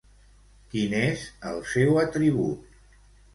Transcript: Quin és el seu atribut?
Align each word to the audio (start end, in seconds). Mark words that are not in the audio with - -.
Quin 0.71 0.95
és 0.99 1.25
el 1.51 1.61
seu 1.75 2.01
atribut? 2.05 2.81